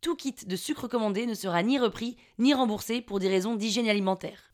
[0.00, 3.88] tout kit de sucre commandé ne sera ni repris ni remboursé pour des raisons d'hygiène
[3.88, 4.49] alimentaire.